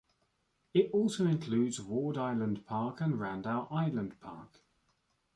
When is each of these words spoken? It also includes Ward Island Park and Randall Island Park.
It 0.73 0.89
also 0.93 1.27
includes 1.27 1.79
Ward 1.79 2.17
Island 2.17 2.65
Park 2.65 3.01
and 3.01 3.19
Randall 3.19 3.67
Island 3.69 4.19
Park. 4.19 4.63